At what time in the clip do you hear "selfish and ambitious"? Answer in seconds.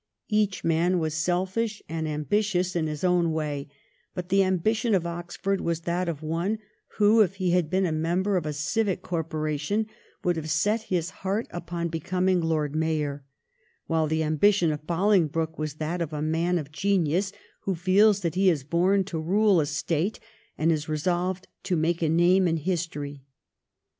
1.13-2.75